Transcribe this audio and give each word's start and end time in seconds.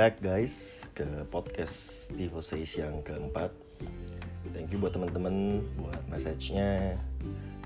back 0.00 0.16
guys 0.24 0.88
ke 0.96 1.04
podcast 1.28 2.08
Steve 2.08 2.32
Says 2.40 2.72
yang 2.72 3.04
keempat. 3.04 3.52
Thank 4.56 4.72
you 4.72 4.80
buat 4.80 4.96
teman-teman 4.96 5.60
buat 5.76 6.00
message-nya. 6.08 6.96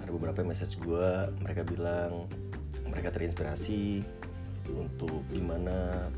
Ada 0.02 0.10
beberapa 0.10 0.42
message 0.42 0.74
gue 0.82 1.30
Mereka 1.46 1.62
bilang 1.62 2.26
mereka 2.90 3.14
terinspirasi 3.14 4.02
Untuk 4.66 5.22
gimana 5.30 6.10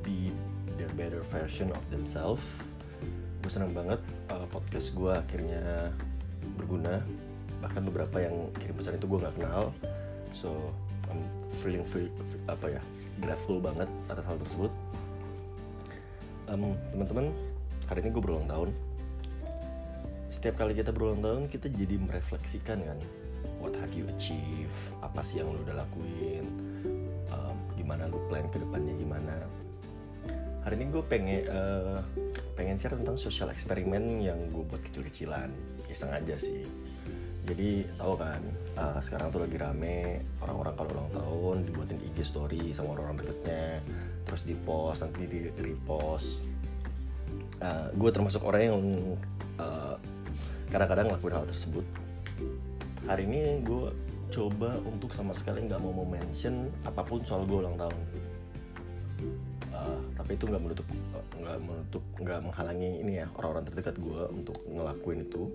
be 0.00 0.32
the 0.80 0.88
better 0.96 1.20
version 1.28 1.68
of 1.76 1.84
themselves. 1.92 2.40
Gue 3.44 3.52
senang 3.52 3.76
banget 3.76 4.00
uh, 4.32 4.48
podcast 4.48 4.96
gue 4.96 5.12
akhirnya 5.12 5.92
berguna. 6.56 7.04
Bahkan 7.60 7.84
beberapa 7.84 8.16
yang 8.16 8.48
kirim 8.56 8.80
pesan 8.80 8.96
itu 8.96 9.04
gue 9.04 9.28
gak 9.28 9.36
kenal. 9.36 9.76
So 10.32 10.72
I'm 11.12 11.20
feeling 11.52 11.84
feel, 11.84 12.08
apa 12.48 12.80
ya 12.80 12.82
grateful 13.20 13.60
banget 13.60 13.92
atas 14.08 14.24
hal 14.24 14.40
tersebut 14.40 14.72
um, 16.50 16.74
teman-teman 16.90 17.30
hari 17.86 18.02
ini 18.02 18.10
gue 18.10 18.22
berulang 18.22 18.48
tahun. 18.50 18.70
Setiap 20.30 20.62
kali 20.62 20.72
kita 20.74 20.90
berulang 20.90 21.22
tahun 21.22 21.42
kita 21.50 21.70
jadi 21.74 21.96
merefleksikan 21.98 22.78
kan 22.82 22.98
what 23.58 23.72
have 23.76 23.92
you 23.92 24.04
achieve 24.12 24.72
apa 25.00 25.20
sih 25.24 25.42
yang 25.42 25.50
lo 25.50 25.58
udah 25.62 25.86
lakuin? 25.86 26.46
Um, 27.30 27.56
gimana 27.78 28.10
lo 28.10 28.18
plan 28.26 28.46
ke 28.50 28.58
depannya 28.58 28.94
gimana? 28.98 29.34
Hari 30.60 30.74
ini 30.76 30.86
gue 30.92 31.04
pengen 31.08 31.40
uh, 31.48 32.04
pengen 32.52 32.76
share 32.76 32.98
tentang 32.98 33.16
social 33.16 33.48
eksperimen 33.48 34.20
yang 34.20 34.38
gue 34.52 34.64
buat 34.66 34.82
kecil-kecilan. 34.84 35.48
Iseng 35.88 36.12
aja 36.12 36.36
sih. 36.36 36.66
Jadi 37.48 37.88
tahu 37.96 38.14
kan 38.20 38.42
uh, 38.76 39.00
sekarang 39.00 39.32
tuh 39.32 39.42
lagi 39.42 39.56
rame 39.56 40.22
orang-orang 40.44 40.74
kalau 40.76 40.90
ulang 40.92 41.10
tahun 41.10 41.56
dibuatin 41.66 41.98
IG 42.12 42.18
story 42.22 42.70
sama 42.70 42.94
orang-orang 42.94 43.24
deketnya 43.24 43.80
terus 44.30 44.46
di 44.46 44.54
post 44.54 45.02
nanti 45.02 45.26
di 45.26 45.50
repost. 45.58 46.46
Uh, 47.58 47.90
gue 47.98 48.10
termasuk 48.14 48.46
orang 48.46 48.62
yang 48.62 48.78
uh, 49.58 49.98
kadang-kadang 50.70 51.10
ngelakuin 51.10 51.34
hal 51.34 51.46
tersebut. 51.50 51.82
Hari 53.10 53.26
ini 53.26 53.58
gue 53.66 53.90
coba 54.30 54.78
untuk 54.86 55.10
sama 55.18 55.34
sekali 55.34 55.66
nggak 55.66 55.82
mau 55.82 56.06
mention 56.06 56.70
apa 56.86 57.02
pun 57.02 57.26
soal 57.26 57.42
gue 57.42 57.58
ulang 57.58 57.74
tahun. 57.74 58.00
Uh, 59.74 59.98
tapi 60.14 60.38
itu 60.38 60.46
nggak 60.46 60.62
menutup 60.62 60.86
nggak 61.34 61.58
menutup 61.58 62.04
nggak 62.22 62.40
menghalangi 62.46 62.90
ini 63.02 63.12
ya 63.18 63.26
orang-orang 63.34 63.66
terdekat 63.66 63.98
gue 63.98 64.20
untuk 64.30 64.62
ngelakuin 64.70 65.26
itu. 65.26 65.50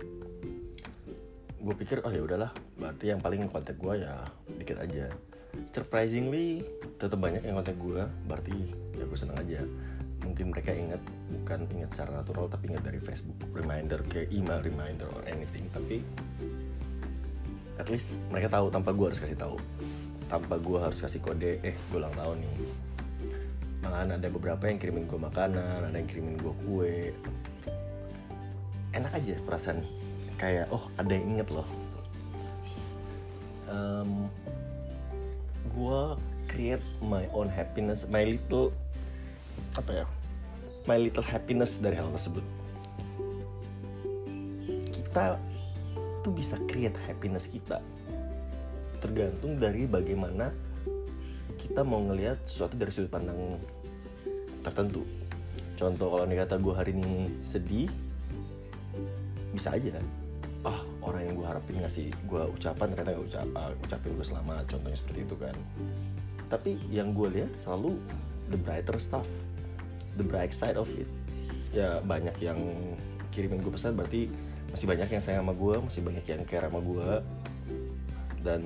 Gue 1.64 1.74
pikir 1.80 2.04
oh 2.04 2.12
ya 2.12 2.22
udahlah 2.22 2.52
berarti 2.76 3.16
yang 3.16 3.24
paling 3.24 3.48
kontak 3.48 3.80
gue 3.80 4.04
ya 4.04 4.28
dikit 4.60 4.84
aja 4.84 5.10
surprisingly 5.72 6.64
tetap 6.96 7.20
banyak 7.20 7.44
yang 7.44 7.60
kontak 7.60 7.78
gue 7.78 8.04
berarti 8.28 8.58
ya 8.96 9.04
gue 9.04 9.18
seneng 9.20 9.38
aja. 9.40 9.62
Mungkin 10.26 10.50
mereka 10.50 10.74
ingat 10.74 11.02
bukan 11.30 11.70
ingat 11.70 11.90
secara 11.94 12.24
natural 12.24 12.50
tapi 12.50 12.74
ingat 12.74 12.84
dari 12.88 13.00
Facebook 13.04 13.38
reminder 13.54 14.02
kayak 14.10 14.32
email 14.34 14.64
reminder 14.64 15.08
or 15.14 15.24
anything. 15.28 15.68
Tapi 15.70 16.02
at 17.76 17.88
least 17.92 18.24
mereka 18.32 18.56
tahu 18.56 18.72
tanpa 18.72 18.96
gue 18.96 19.06
harus 19.12 19.22
kasih 19.22 19.38
tahu. 19.38 19.56
Tanpa 20.26 20.58
gue 20.58 20.80
harus 20.82 21.00
kasih 21.04 21.22
kode 21.22 21.62
eh 21.62 21.76
gue 21.76 21.98
ulang 22.00 22.16
tahun 22.16 22.42
nih. 22.42 22.54
Malahan 23.86 24.18
ada 24.18 24.28
beberapa 24.32 24.66
yang 24.66 24.82
kirimin 24.82 25.06
gue 25.06 25.20
makanan 25.20 25.92
ada 25.92 25.96
yang 25.96 26.10
kirimin 26.10 26.40
gue 26.42 26.54
kue. 26.66 26.96
Enak 28.96 29.12
aja 29.14 29.36
perasaan 29.46 29.84
kayak 30.40 30.72
oh 30.72 30.90
ada 30.98 31.12
yang 31.12 31.38
inget 31.38 31.48
loh. 31.52 31.68
Um, 33.66 34.30
gue 35.76 36.02
create 36.48 36.86
my 37.04 37.28
own 37.36 37.52
happiness 37.52 38.08
my 38.08 38.24
little 38.24 38.72
apa 39.76 39.92
ya 39.92 40.06
my 40.86 40.98
little 41.02 41.26
happiness 41.26 41.82
dari 41.82 41.98
hal 41.98 42.14
tersebut. 42.14 42.46
Kita 44.94 45.38
tuh 46.22 46.34
bisa 46.34 46.62
create 46.70 46.98
happiness 47.10 47.50
kita. 47.50 47.82
Tergantung 49.02 49.58
dari 49.58 49.90
bagaimana 49.90 50.54
kita 51.58 51.82
mau 51.82 52.02
ngelihat 52.06 52.46
sesuatu 52.46 52.78
dari 52.78 52.94
sudut 52.94 53.10
pandang 53.10 53.58
tertentu. 54.62 55.02
Contoh 55.76 56.08
kalau 56.08 56.26
nih 56.30 56.46
kata 56.46 56.56
gue 56.62 56.74
hari 56.74 56.92
ini 56.94 57.34
sedih 57.42 57.90
bisa 59.52 59.74
aja 59.74 60.00
kan? 60.00 60.06
Ah 60.66 60.82
orang 61.06 61.30
yang 61.30 61.34
gue 61.38 61.48
harapin 61.48 61.76
ngasih 61.80 62.08
gue 62.26 62.44
ucapan 62.50 62.88
ternyata 62.92 63.10
gak 63.14 63.26
ucap, 63.30 63.48
uh, 63.54 63.72
ucapin 63.86 64.12
gue 64.18 64.26
selamat 64.26 64.64
contohnya 64.66 64.98
seperti 64.98 65.20
itu 65.24 65.36
kan. 65.38 65.56
Tapi 66.50 66.72
yang 66.90 67.14
gue 67.14 67.28
lihat 67.30 67.52
selalu 67.62 67.98
the 68.50 68.58
brighter 68.58 68.98
stuff 68.98 69.30
the 70.18 70.26
bright 70.26 70.52
side 70.52 70.76
of 70.76 70.90
it. 70.98 71.08
Ya 71.72 72.00
banyak 72.02 72.36
yang 72.42 72.58
kirimin 73.30 73.62
gue 73.62 73.72
pesan 73.72 73.94
berarti 73.94 74.32
masih 74.72 74.88
banyak 74.90 75.08
yang 75.08 75.24
sayang 75.24 75.44
sama 75.46 75.54
gue 75.56 75.76
masih 75.80 76.02
banyak 76.04 76.26
yang 76.26 76.42
care 76.44 76.68
sama 76.68 76.80
gue 76.84 77.10
dan 78.44 78.62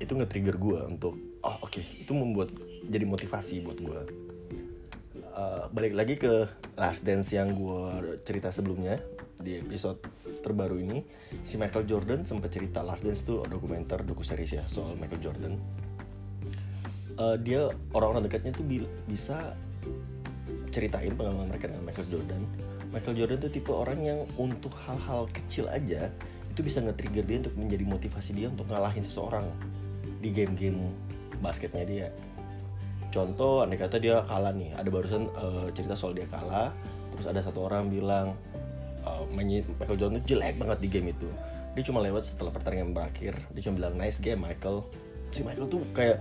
itu 0.00 0.12
nge-trigger 0.16 0.56
gue 0.56 0.80
untuk 0.88 1.14
oh 1.44 1.56
oke. 1.64 1.72
Okay, 1.72 1.84
itu 2.04 2.12
membuat 2.12 2.52
jadi 2.88 3.04
motivasi 3.08 3.64
buat 3.64 3.78
gue 3.80 4.00
uh, 5.34 5.66
balik 5.74 5.92
lagi 5.98 6.14
ke 6.16 6.46
last 6.78 7.02
dance 7.02 7.34
yang 7.34 7.52
gue 7.52 8.18
cerita 8.22 8.54
sebelumnya 8.54 9.02
di 9.34 9.58
episode 9.58 9.98
terbaru 10.40 10.78
ini. 10.78 11.02
Si 11.42 11.58
Michael 11.58 11.84
Jordan 11.88 12.22
sempat 12.22 12.54
cerita 12.54 12.84
Last 12.84 13.02
Dance 13.02 13.26
tuh 13.26 13.42
dokumenter 13.48 14.00
doku 14.06 14.22
series 14.22 14.60
ya 14.60 14.64
soal 14.70 14.94
Michael 14.94 15.20
Jordan. 15.20 15.54
Uh, 17.14 17.38
dia 17.38 17.70
orang-orang 17.94 18.26
dekatnya 18.26 18.52
tuh 18.54 18.66
bi 18.66 18.82
bisa 19.06 19.54
ceritain 20.74 21.14
pengalaman 21.14 21.46
mereka 21.50 21.70
dengan 21.70 21.86
Michael 21.86 22.08
Jordan. 22.10 22.42
Michael 22.90 23.14
Jordan 23.18 23.38
tuh 23.42 23.50
tipe 23.50 23.72
orang 23.74 23.98
yang 24.02 24.20
untuk 24.38 24.74
hal-hal 24.86 25.26
kecil 25.30 25.66
aja 25.70 26.10
itu 26.50 26.60
bisa 26.62 26.78
nge-trigger 26.82 27.26
dia 27.26 27.38
untuk 27.42 27.54
menjadi 27.58 27.84
motivasi 27.86 28.30
dia 28.34 28.46
untuk 28.46 28.70
ngalahin 28.70 29.02
seseorang 29.02 29.46
di 30.22 30.30
game-game 30.30 30.94
basketnya 31.42 31.84
dia 31.86 32.06
contoh 33.14 33.62
andai 33.62 33.78
kata 33.78 34.02
dia 34.02 34.26
kalah 34.26 34.50
nih 34.50 34.74
ada 34.74 34.90
barusan 34.90 35.30
uh, 35.38 35.70
cerita 35.70 35.94
soal 35.94 36.18
dia 36.18 36.26
kalah 36.26 36.74
terus 37.14 37.30
ada 37.30 37.38
satu 37.46 37.70
orang 37.70 37.86
bilang 37.86 38.34
uh, 39.06 39.22
Michael 39.30 39.94
Jordan 39.94 40.18
itu 40.18 40.34
jelek 40.34 40.58
banget 40.58 40.78
di 40.82 40.88
game 40.90 41.14
itu. 41.14 41.30
Dia 41.78 41.82
cuma 41.86 42.02
lewat 42.02 42.26
setelah 42.26 42.50
pertandingan 42.50 42.90
berakhir 42.90 43.38
dia 43.54 43.62
cuma 43.62 43.78
bilang 43.78 43.94
nice 43.94 44.18
game 44.18 44.42
Michael. 44.42 44.82
Si 45.30 45.46
Michael 45.46 45.70
tuh 45.70 45.86
kayak 45.94 46.18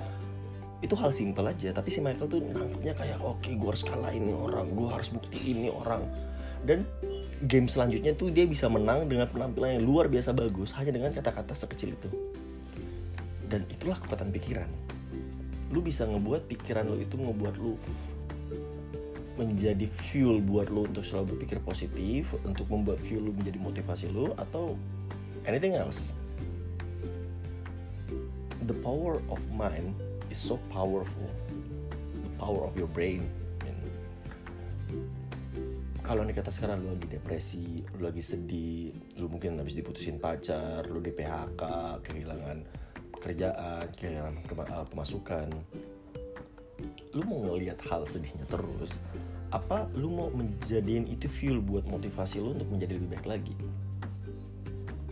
itu 0.86 0.94
hal 1.00 1.10
simpel 1.16 1.48
aja 1.50 1.74
tapi 1.74 1.90
si 1.90 2.04
Michael 2.04 2.30
tuh 2.30 2.40
nangkepnya 2.44 2.94
kayak 2.94 3.18
oke 3.24 3.42
okay, 3.42 3.58
gue 3.58 3.70
harus 3.74 3.88
kalah 3.88 4.14
ini 4.14 4.36
orang 4.36 4.70
gue 4.70 4.88
harus 4.94 5.10
bukti 5.10 5.40
ini 5.42 5.74
orang. 5.74 6.06
Dan 6.62 6.86
game 7.50 7.66
selanjutnya 7.66 8.14
tuh 8.14 8.30
dia 8.30 8.46
bisa 8.46 8.70
menang 8.70 9.10
dengan 9.10 9.26
penampilan 9.28 9.82
yang 9.82 9.84
luar 9.84 10.06
biasa 10.14 10.30
bagus 10.32 10.70
hanya 10.78 10.94
dengan 10.94 11.10
kata-kata 11.10 11.58
sekecil 11.58 11.98
itu. 11.98 12.10
Dan 13.50 13.66
itulah 13.74 13.98
kekuatan 13.98 14.30
pikiran 14.30 14.70
lu 15.74 15.82
bisa 15.82 16.06
ngebuat 16.06 16.46
pikiran 16.46 16.86
lu 16.86 17.02
itu 17.02 17.18
ngebuat 17.18 17.56
lu 17.58 17.74
menjadi 19.34 19.90
fuel 19.90 20.38
buat 20.46 20.70
lo 20.70 20.86
untuk 20.86 21.02
selalu 21.02 21.34
berpikir 21.34 21.58
positif 21.66 22.38
untuk 22.46 22.70
membuat 22.70 23.02
fuel 23.02 23.26
lo 23.26 23.34
menjadi 23.34 23.58
motivasi 23.58 24.14
lo 24.14 24.38
atau 24.38 24.78
anything 25.50 25.74
else. 25.74 26.14
The 28.70 28.78
power 28.86 29.18
of 29.34 29.42
mind 29.50 29.98
is 30.30 30.38
so 30.38 30.62
powerful. 30.70 31.28
The 32.22 32.32
power 32.38 32.62
of 32.70 32.78
your 32.78 32.88
brain 32.88 33.26
kalau 36.04 36.28
nih 36.28 36.36
kata 36.36 36.52
sekarang 36.52 36.84
lo 36.84 37.00
lagi 37.00 37.08
depresi, 37.16 37.80
lo 37.96 38.12
lagi 38.12 38.20
sedih, 38.20 38.92
lo 39.24 39.32
mungkin 39.32 39.56
habis 39.56 39.72
diputusin 39.72 40.20
pacar, 40.20 40.84
lo 40.92 41.00
di 41.00 41.16
PHK, 41.16 41.64
kehilangan 42.04 42.83
kerjaan, 43.24 43.88
kehilangan 43.96 44.44
pemasukan, 44.92 45.48
lu 47.16 47.24
mau 47.24 47.40
ngelihat 47.48 47.80
hal 47.88 48.04
sedihnya 48.04 48.44
terus 48.52 48.92
apa 49.54 49.86
lu 49.94 50.10
mau 50.10 50.34
menjadiin 50.34 51.06
itu 51.08 51.30
fuel 51.30 51.62
buat 51.62 51.86
motivasi 51.86 52.42
lu 52.42 52.58
untuk 52.58 52.68
menjadi 52.74 52.98
lebih 52.98 53.10
baik 53.16 53.28
lagi? 53.30 53.56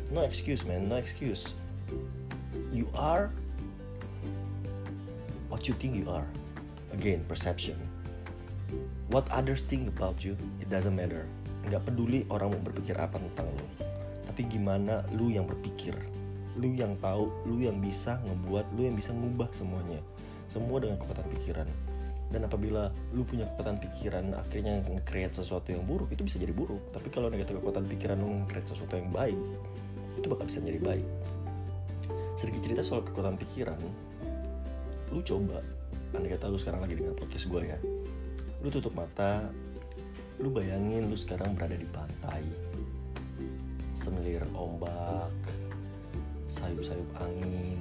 No 0.09 0.25
excuse 0.25 0.65
man. 0.65 0.89
No 0.89 0.97
excuse. 0.97 1.53
You 2.74 2.89
are 2.97 3.30
what 5.47 5.69
you 5.69 5.77
think 5.77 5.94
you 5.94 6.09
are. 6.09 6.25
Again 6.89 7.21
perception. 7.30 7.77
What 9.13 9.30
others 9.30 9.62
think 9.62 9.88
about 9.88 10.25
you 10.25 10.33
it 10.57 10.74
doesn't 10.74 10.97
matter. 10.97 11.30
Nggak 11.69 11.86
peduli 11.86 12.25
orang 12.33 12.57
mau 12.57 12.62
berpikir 12.65 12.97
apa 12.97 13.21
tentang 13.21 13.45
lu. 13.53 13.68
Tapi 14.25 14.41
gimana 14.50 15.06
lu 15.13 15.30
yang 15.30 15.45
berpikir 15.45 15.94
lu 16.59 16.75
yang 16.75 16.98
tahu 17.00 17.31
lu 17.48 17.63
yang 17.63 17.80
bisa 17.80 18.19
ngebuat 18.27 18.65
lu 18.75 18.88
yang 18.89 18.95
bisa 18.98 19.15
ngubah 19.15 19.48
semuanya. 19.56 20.03
Semua 20.51 20.83
dengan 20.83 21.00
kekuatan 21.00 21.27
pikiran. 21.39 21.68
Dan 22.31 22.48
apabila 22.48 22.92
lu 23.12 23.27
punya 23.27 23.48
kekuatan 23.56 23.80
pikiran 23.80 24.36
akhirnya 24.36 24.80
nge-create 24.88 25.36
sesuatu 25.36 25.71
yang 25.75 25.83
buruk 25.83 26.12
itu 26.12 26.24
bisa 26.24 26.39
jadi 26.39 26.51
buruk. 26.51 26.80
Tapi 26.95 27.07
kalau 27.12 27.27
negatif 27.27 27.59
kekuatan 27.59 27.88
pikiran 27.88 28.19
lu 28.19 28.44
nge-create 28.44 28.68
sesuatu 28.71 28.95
yang 29.00 29.12
baik 29.12 29.39
itu 30.19 30.27
bakal 30.27 30.48
bisa 30.48 30.59
jadi 30.59 30.80
baik. 30.80 31.07
Sedikit 32.36 32.62
cerita 32.63 32.81
soal 32.83 33.03
kekuatan 33.03 33.36
pikiran. 33.39 33.80
Lu 35.12 35.19
coba 35.24 35.59
andai 36.12 36.36
kata 36.36 36.51
lu 36.51 36.59
sekarang 36.59 36.83
lagi 36.83 37.00
dengan 37.00 37.15
podcast 37.15 37.48
gue 37.48 37.62
ya. 37.63 37.80
Lu 38.63 38.68
tutup 38.68 38.92
mata 38.95 39.48
lu 40.39 40.50
bayangin 40.50 41.12
lu 41.12 41.15
sekarang 41.19 41.56
berada 41.56 41.75
di 41.75 41.88
pantai. 41.88 42.44
Semilir 43.92 44.44
ombak 44.56 45.30
sayup-sayup 46.71 47.12
angin. 47.19 47.79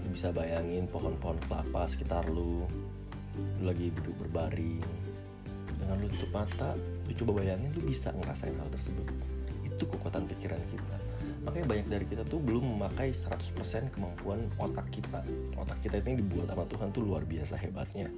Lu 0.00 0.08
bisa 0.08 0.32
bayangin 0.32 0.88
pohon-pohon 0.88 1.36
kelapa 1.44 1.84
sekitar 1.84 2.24
lu. 2.32 2.64
Lu 3.60 3.62
lagi 3.68 3.92
duduk 3.92 4.16
berbaring. 4.24 4.80
Dengan 5.76 6.00
lu 6.00 6.08
tutup 6.16 6.32
mata 6.32 6.72
lu 7.04 7.12
coba 7.12 7.44
bayangin 7.44 7.68
lu 7.76 7.84
bisa 7.84 8.08
ngerasain 8.16 8.56
hal 8.56 8.68
tersebut. 8.72 9.04
Itu 9.68 9.84
kekuatan 9.84 10.24
pikiran 10.32 10.60
kita. 10.72 10.96
Makanya 11.44 11.66
banyak 11.68 11.86
dari 11.92 12.06
kita 12.08 12.24
tuh 12.24 12.40
belum 12.40 12.64
memakai 12.74 13.12
100% 13.12 13.92
kemampuan 13.92 14.48
otak 14.56 14.88
kita. 14.88 15.20
Otak 15.60 15.78
kita 15.84 16.00
itu 16.00 16.16
yang 16.16 16.20
dibuat 16.24 16.48
sama 16.48 16.64
Tuhan 16.64 16.88
tuh 16.96 17.04
luar 17.04 17.22
biasa 17.28 17.60
hebatnya. 17.60 18.08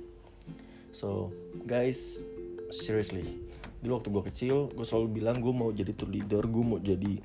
So 0.95 1.35
guys 1.67 2.23
seriously. 2.71 3.43
Dulu 3.83 3.99
waktu 3.99 4.09
gue 4.15 4.23
kecil 4.31 4.57
gue 4.71 4.87
selalu 4.87 5.19
bilang 5.19 5.43
gue 5.43 5.51
mau 5.51 5.75
jadi 5.75 5.91
tour 5.91 6.09
leader 6.09 6.47
gue 6.47 6.63
mau 6.63 6.79
jadi 6.79 7.19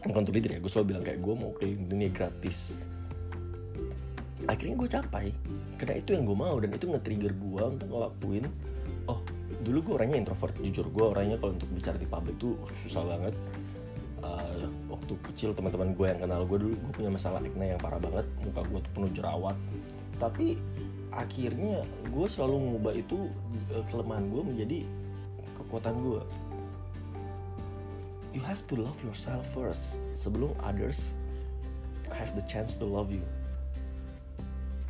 bukan 0.00 0.22
tour 0.24 0.34
leader 0.34 0.56
ya 0.56 0.60
gue 0.60 0.70
selalu 0.72 0.86
bilang 0.94 1.04
kayak 1.04 1.20
gue 1.20 1.34
mau 1.36 1.50
keliling 1.56 1.84
dunia 1.88 2.10
gratis. 2.12 2.80
Akhirnya 4.48 4.74
gue 4.80 4.88
capai. 4.88 5.26
Karena 5.76 5.94
itu 6.00 6.10
yang 6.16 6.24
gue 6.24 6.36
mau 6.36 6.56
dan 6.60 6.70
itu 6.72 6.86
nge-trigger 6.88 7.32
gue 7.36 7.62
untuk 7.76 7.88
ngelakuin 7.88 8.44
oh 9.08 9.20
dulu 9.60 9.78
gue 9.84 9.94
orangnya 10.00 10.18
introvert 10.24 10.56
jujur. 10.60 10.86
Gue 10.88 11.04
orangnya 11.12 11.36
kalau 11.36 11.52
untuk 11.52 11.68
bicara 11.72 11.96
di 12.00 12.08
publik 12.08 12.36
tuh 12.40 12.56
susah 12.86 13.04
banget. 13.04 13.34
Uh, 14.20 14.68
waktu 14.92 15.16
kecil 15.32 15.56
teman-teman 15.56 15.96
gue 15.96 16.06
yang 16.12 16.20
kenal 16.20 16.44
gue 16.44 16.58
dulu 16.60 16.74
gue 16.76 16.92
punya 16.92 17.10
masalah 17.12 17.40
acne 17.40 17.76
yang 17.76 17.80
parah 17.80 18.00
banget. 18.00 18.24
Muka 18.40 18.60
gue 18.64 18.78
tuh 18.80 18.92
penuh 18.96 19.10
jerawat. 19.12 19.56
Tapi 20.16 20.56
akhirnya 21.10 21.82
gue 22.08 22.26
selalu 22.30 22.56
mengubah 22.56 22.94
itu 22.96 23.28
uh, 23.76 23.84
kelemahan 23.92 24.24
gue 24.32 24.42
menjadi 24.44 24.78
kekuatan 25.60 25.94
gue 26.00 26.20
you 28.32 28.40
have 28.40 28.62
to 28.70 28.74
love 28.78 28.98
yourself 29.02 29.46
first. 29.54 29.98
Sebelum 30.14 30.54
others 30.62 31.14
have 32.14 32.34
the 32.34 32.44
chance 32.46 32.74
to 32.78 32.86
love 32.86 33.10
you. 33.10 33.22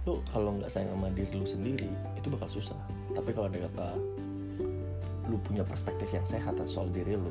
Lu 0.08 0.24
kalau 0.32 0.56
nggak 0.56 0.72
sayang 0.72 0.92
sama 0.96 1.12
diri 1.12 1.32
lu 1.36 1.44
sendiri 1.44 1.88
itu 2.16 2.28
bakal 2.32 2.48
susah. 2.48 2.76
Tapi 3.12 3.32
kalau 3.32 3.48
ada 3.48 3.68
kata 3.68 3.88
lu 5.28 5.36
punya 5.44 5.62
perspektif 5.62 6.08
yang 6.10 6.26
sehat 6.26 6.58
soal 6.66 6.90
diri 6.90 7.14
lu 7.14 7.30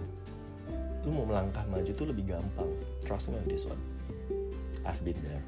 lu 1.07 1.15
mau 1.15 1.25
melangkah 1.25 1.63
maju 1.71 1.91
tuh 1.95 2.07
lebih 2.11 2.35
gampang. 2.35 2.69
Trust 3.07 3.31
me 3.31 3.39
on 3.39 3.47
this 3.47 3.63
one. 3.63 3.79
I've 4.83 4.99
been 5.01 5.17
there. 5.23 5.43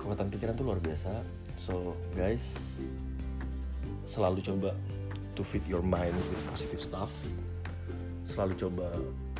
Kekuatan 0.00 0.32
pikiran 0.32 0.54
tuh 0.58 0.66
luar 0.66 0.80
biasa. 0.82 1.22
So 1.62 1.94
guys 2.16 2.56
selalu 4.02 4.42
coba 4.42 4.74
to 5.38 5.42
feed 5.46 5.62
your 5.70 5.84
mind 5.84 6.12
with 6.28 6.42
positive 6.50 6.82
stuff 6.82 7.14
selalu 8.24 8.54
coba 8.58 8.88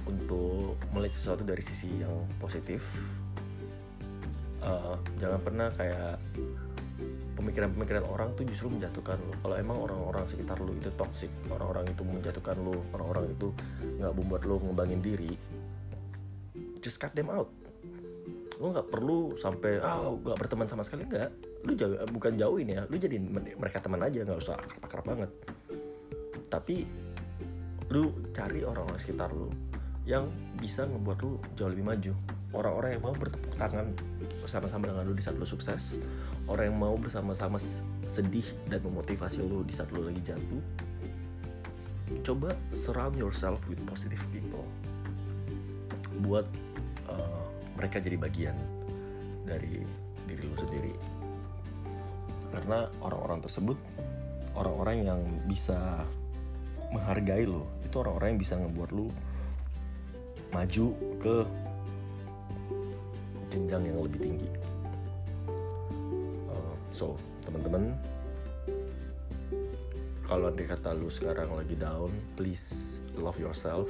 untuk 0.07 0.77
melihat 0.91 1.15
sesuatu 1.15 1.43
dari 1.47 1.63
sisi 1.63 1.89
yang 2.03 2.27
positif. 2.43 3.07
Uh, 4.63 4.95
jangan 5.19 5.43
pernah 5.43 5.69
kayak 5.75 6.23
pemikiran-pemikiran 7.35 8.07
orang 8.07 8.31
tuh 8.39 8.47
justru 8.47 8.71
menjatuhkan 8.71 9.19
lo 9.19 9.35
kalau 9.43 9.59
emang 9.59 9.75
orang-orang 9.75 10.23
sekitar 10.31 10.63
lo 10.63 10.71
itu 10.71 10.87
toxic 10.95 11.27
orang-orang 11.51 11.91
itu 11.91 12.07
menjatuhkan 12.07 12.55
lo 12.63 12.79
orang-orang 12.95 13.35
itu 13.35 13.51
nggak 13.99 14.13
membuat 14.15 14.43
lo 14.47 14.63
ngembangin 14.63 15.03
diri 15.03 15.35
just 16.83 16.99
cut 16.99 17.15
them 17.15 17.31
out. 17.31 17.49
Lo 18.59 18.75
nggak 18.75 18.91
perlu 18.91 19.39
sampai 19.39 19.79
oh 19.79 20.19
nggak 20.19 20.39
berteman 20.39 20.67
sama 20.67 20.83
sekali. 20.83 21.07
Nggak. 21.07 21.31
Lu 21.63 21.73
jauh 21.79 21.95
bukan 22.11 22.35
jauhin 22.35 22.75
ya 22.75 22.83
lu 22.91 22.99
jadi 22.99 23.17
mereka 23.55 23.79
teman 23.79 24.03
aja 24.03 24.27
nggak 24.27 24.39
usah 24.43 24.59
akrab-akrab 24.59 25.05
banget. 25.07 25.31
Tapi 26.51 26.85
lu 27.93 28.11
cari 28.33 28.65
orang-orang 28.65 28.97
sekitar 28.97 29.29
lu 29.37 29.53
yang 30.03 30.27
bisa 30.59 30.83
membuat 30.89 31.23
lu 31.23 31.39
jauh 31.55 31.71
lebih 31.71 31.87
maju. 31.87 32.13
Orang-orang 32.53 32.99
yang 32.99 33.03
mau 33.05 33.15
bertepuk 33.17 33.55
tangan 33.57 33.97
bersama-sama 34.45 34.91
dengan 34.91 35.05
lu 35.09 35.15
di 35.15 35.23
saat 35.25 35.37
lu 35.39 35.47
sukses. 35.47 36.03
Orang 36.51 36.75
yang 36.75 36.79
mau 36.81 36.97
bersama-sama 36.99 37.57
sedih 38.09 38.45
dan 38.67 38.83
memotivasi 38.83 39.45
lu 39.45 39.63
di 39.63 39.73
saat 39.73 39.93
lu 39.95 40.03
lagi 40.03 40.21
jatuh. 40.21 40.63
Coba 42.27 42.53
surround 42.77 43.17
yourself 43.17 43.65
with 43.71 43.81
positive 43.89 44.21
people. 44.35 44.67
Buat 46.21 46.45
uh, 47.09 47.45
mereka 47.79 48.03
jadi 48.03 48.21
bagian 48.21 48.57
dari 49.47 49.81
diri 50.29 50.43
lu 50.45 50.57
sendiri. 50.59 50.93
Karena 52.53 52.91
orang-orang 53.01 53.41
tersebut 53.41 53.79
orang-orang 54.53 55.09
yang 55.09 55.21
bisa 55.49 56.05
menghargai 56.93 57.49
lo. 57.49 57.67
Itu 57.83 58.05
orang-orang 58.05 58.37
yang 58.37 58.41
bisa 58.41 58.55
ngebuat 58.61 58.91
lo 58.93 59.09
maju 60.53 60.87
ke 61.17 61.37
jenjang 63.49 63.89
yang 63.89 63.99
lebih 64.05 64.21
tinggi. 64.21 64.49
Uh, 66.49 66.75
so 66.93 67.17
teman-teman 67.45 67.97
kalau 70.25 70.49
andai 70.49 70.65
kata 70.65 70.97
lu 70.97 71.13
sekarang 71.13 71.53
lagi 71.53 71.77
down 71.77 72.13
please 72.37 73.01
love 73.17 73.37
yourself. 73.37 73.89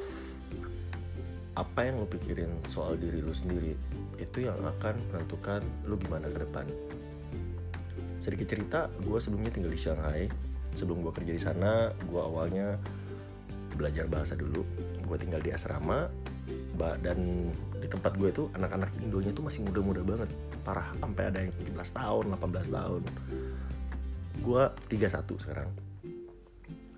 Apa 1.53 1.85
yang 1.85 2.01
lu 2.01 2.09
pikirin 2.09 2.51
soal 2.65 2.97
diri 2.97 3.21
lu 3.21 3.31
sendiri 3.31 3.77
itu 4.17 4.49
yang 4.49 4.57
akan 4.59 4.97
menentukan 5.13 5.61
lu 5.85 5.99
gimana 6.01 6.27
ke 6.31 6.43
depan. 6.43 6.67
Sedikit 8.23 8.55
cerita 8.55 8.81
gue 9.03 9.19
sebelumnya 9.19 9.51
tinggal 9.51 9.75
di 9.75 9.79
Shanghai 9.79 10.31
sebelum 10.73 11.05
gue 11.05 11.13
kerja 11.13 11.33
di 11.33 11.43
sana 11.43 11.93
gue 12.09 12.21
awalnya 12.21 12.77
belajar 13.77 14.09
bahasa 14.09 14.37
dulu. 14.37 14.65
Gue 15.05 15.17
tinggal 15.17 15.41
di 15.41 15.53
asrama 15.53 16.09
dan 17.01 17.49
di 17.79 17.87
tempat 17.87 18.19
gue 18.19 18.29
itu 18.29 18.51
anak-anak 18.59 18.91
Indonya 19.01 19.31
tuh 19.33 19.47
masih 19.47 19.65
muda-muda 19.65 20.03
banget. 20.03 20.31
Parah 20.67 20.93
sampai 20.99 21.31
ada 21.31 21.39
yang 21.41 21.53
17 21.55 21.99
tahun 21.99 22.25
18 22.37 22.77
tahun. 22.77 23.03
Gue 24.43 24.63
31 24.91 25.45
sekarang. 25.45 25.71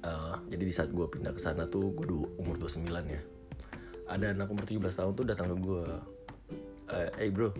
Uh, 0.04 0.36
jadi 0.52 0.62
di 0.68 0.74
saat 0.74 0.92
gue 0.92 1.06
pindah 1.08 1.32
ke 1.32 1.40
sana 1.40 1.64
tuh 1.64 1.92
gue 1.96 2.04
umur 2.40 2.56
29 2.60 2.88
ya. 3.08 3.22
Ada 4.04 4.36
anak 4.36 4.52
umur 4.52 4.68
17 4.68 4.80
tahun 4.80 5.12
tuh 5.16 5.24
datang 5.24 5.48
ke 5.52 5.56
gue 5.60 5.84
uh, 6.90 7.08
hey 7.16 7.30
bro 7.32 7.50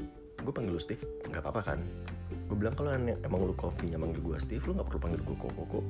gue 0.44 0.52
panggil 0.52 0.76
lu 0.76 0.80
Steve 0.82 1.00
nggak 1.28 1.40
apa-apa 1.40 1.74
kan 1.74 1.80
gue 2.30 2.56
bilang 2.56 2.74
kalau 2.76 2.92
emang 2.94 3.40
lu 3.44 3.54
konfinya 3.56 4.00
manggil 4.00 4.20
gue 4.20 4.36
Steve 4.40 4.64
lu 4.64 4.76
nggak 4.76 4.88
perlu 4.88 5.00
panggil 5.00 5.20
gue 5.24 5.36
koko 5.36 5.62
kok. 5.68 5.84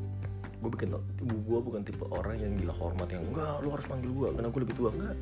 Gue 0.65 0.71
bikin 0.73 0.89
gue 1.21 1.59
bukan 1.61 1.83
tipe 1.85 2.05
orang 2.09 2.41
yang 2.41 2.57
gila 2.57 2.75
hormat 2.75 3.09
yang 3.13 3.25
enggak 3.29 3.61
lu 3.61 3.69
harus 3.75 3.87
panggil 3.87 4.11
gue 4.11 4.29
karena 4.35 4.49
gue 4.49 4.61
lebih 4.65 4.77
tua. 4.77 4.91
Enggak. 4.95 5.17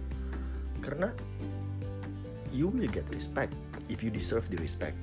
Karena 0.83 1.09
you 2.53 2.69
will 2.69 2.91
get 2.91 3.07
respect 3.11 3.53
if 3.89 4.05
you 4.05 4.11
deserve 4.13 4.47
the 4.49 4.59
respect. 4.59 4.97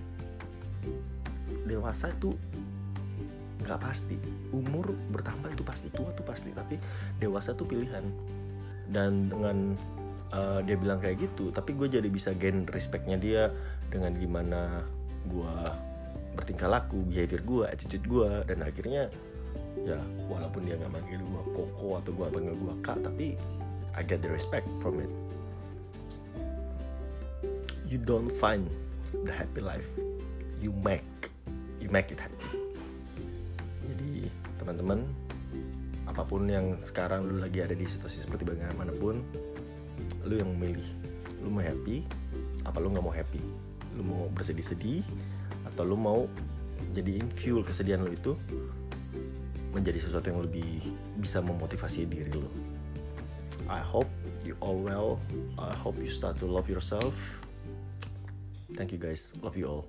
Dewasa 1.67 2.11
itu 2.13 2.33
nggak 3.65 3.79
pasti. 3.79 4.17
Umur 4.55 4.95
bertambah 5.11 5.51
itu 5.53 5.63
pasti 5.65 5.87
tua 5.91 6.09
tuh 6.15 6.23
pasti. 6.23 6.55
Tapi 6.55 6.79
dewasa 7.19 7.53
tuh 7.53 7.67
pilihan. 7.67 8.03
Dan 8.89 9.29
dengan 9.29 9.77
uh, 10.33 10.59
dia 10.63 10.77
bilang 10.77 11.01
kayak 11.01 11.29
gitu 11.29 11.49
tapi 11.49 11.73
gue 11.73 11.89
jadi 11.89 12.09
bisa 12.09 12.33
gain 12.33 12.65
respectnya 12.69 13.17
dia 13.17 13.53
dengan 13.89 14.13
gimana 14.17 14.85
gue 15.29 15.55
bertingkah 16.37 16.69
laku 16.69 17.01
behavior 17.07 17.41
gue 17.41 17.63
attitude 17.69 18.05
gue 18.05 18.29
dan 18.45 18.61
akhirnya 18.65 19.09
ya 19.83 19.99
walaupun 20.27 20.67
dia 20.67 20.75
nggak 20.75 20.91
manggil 20.91 21.21
gue 21.21 21.41
koko 21.55 22.01
atau 22.01 22.11
gue 22.13 22.25
panggil 22.29 22.55
gue 22.55 22.73
kak 22.83 22.99
tapi 23.01 23.39
I 23.97 24.05
get 24.05 24.21
the 24.21 24.31
respect 24.31 24.69
from 24.79 25.01
it. 25.01 25.11
You 27.89 27.97
don't 27.97 28.29
find 28.29 28.69
the 29.25 29.33
happy 29.33 29.59
life 29.65 29.89
you 30.61 30.69
make 30.85 31.07
you 31.81 31.89
make 31.89 32.11
it 32.13 32.19
happy. 32.21 32.37
Jadi 33.89 34.29
teman-teman 34.61 35.07
apa 36.05 36.21
pun 36.25 36.45
yang 36.45 36.77
sekarang 36.77 37.25
lu 37.25 37.41
lagi 37.41 37.63
ada 37.63 37.73
di 37.73 37.85
situasi 37.87 38.25
seperti 38.25 38.45
bagaimanapun 38.45 39.23
lu 40.27 40.35
yang 40.35 40.51
memilih 40.57 40.85
lu 41.39 41.49
mau 41.49 41.63
happy 41.63 42.03
apa 42.67 42.77
lu 42.77 42.93
nggak 42.93 43.05
mau 43.05 43.15
happy? 43.15 43.41
Lu 43.97 44.03
mau 44.05 44.23
bersedih-sedih 44.35 45.01
atau 45.79 45.87
lu 45.87 45.95
mau 45.95 46.27
jadiin 46.91 47.31
fuel 47.39 47.63
kesedihan 47.63 48.03
lu 48.03 48.11
itu 48.11 48.35
menjadi 49.71 50.03
sesuatu 50.03 50.27
yang 50.27 50.43
lebih 50.43 50.91
bisa 51.15 51.39
memotivasi 51.39 52.03
diri 52.03 52.35
lo. 52.35 52.51
I 53.71 53.79
hope 53.79 54.11
you 54.43 54.59
all 54.59 54.75
well. 54.75 55.23
I 55.55 55.71
hope 55.71 55.95
you 55.95 56.11
start 56.11 56.35
to 56.43 56.51
love 56.51 56.67
yourself. 56.67 57.39
Thank 58.75 58.91
you 58.91 58.99
guys. 58.99 59.31
Love 59.39 59.55
you 59.55 59.71
all. 59.71 59.87